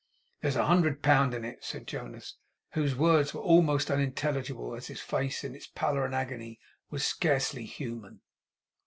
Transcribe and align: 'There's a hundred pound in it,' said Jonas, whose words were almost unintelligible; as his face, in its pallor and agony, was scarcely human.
'There's 0.41 0.55
a 0.55 0.65
hundred 0.65 1.03
pound 1.03 1.31
in 1.31 1.45
it,' 1.45 1.63
said 1.63 1.85
Jonas, 1.85 2.33
whose 2.71 2.95
words 2.95 3.35
were 3.35 3.41
almost 3.41 3.91
unintelligible; 3.91 4.73
as 4.73 4.87
his 4.87 4.99
face, 4.99 5.43
in 5.43 5.53
its 5.53 5.67
pallor 5.67 6.03
and 6.05 6.15
agony, 6.15 6.59
was 6.89 7.05
scarcely 7.05 7.65
human. 7.65 8.21